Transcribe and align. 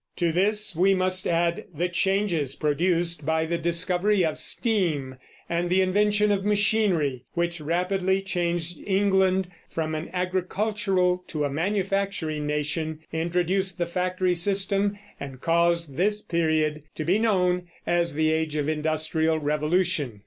To 0.15 0.31
this 0.31 0.75
we 0.75 0.95
must 0.95 1.27
add 1.27 1.65
the 1.75 1.87
changes 1.87 2.55
produced 2.55 3.23
by 3.23 3.45
the 3.45 3.59
discovery 3.59 4.25
of 4.25 4.39
steam 4.39 5.17
and 5.47 5.69
the 5.69 5.83
invention 5.83 6.31
of 6.31 6.43
machinery, 6.43 7.25
which 7.35 7.61
rapidly 7.61 8.23
changed 8.23 8.79
England 8.83 9.49
from 9.69 9.93
an 9.93 10.09
agricultural 10.11 11.23
to 11.27 11.45
a 11.45 11.51
manufacturing 11.51 12.47
nation, 12.47 13.01
introduced 13.13 13.77
the 13.77 13.85
factory 13.85 14.33
system, 14.33 14.97
and 15.19 15.39
caused 15.39 15.95
this 15.97 16.19
period 16.19 16.81
to 16.95 17.05
be 17.05 17.19
known 17.19 17.67
as 17.85 18.15
the 18.15 18.31
Age 18.31 18.55
of 18.55 18.67
Industrial 18.67 19.37
Revolution. 19.37 20.19